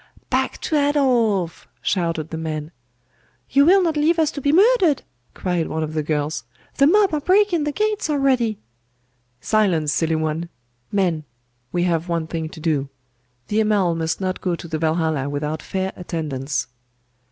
[0.31, 2.71] 'Back to Adolf!' shouted the men.
[3.51, 5.03] 'You will not leave us to be murdered?'
[5.35, 6.43] cried one of the girls.
[6.77, 8.57] 'The mob are breaking the gates already!'
[9.41, 10.49] 'Silence, silly one!
[10.91, 11.23] Men
[11.71, 12.89] we have one thing to do.
[13.49, 16.65] The Amal must not go to the Valhalla without fair attendance.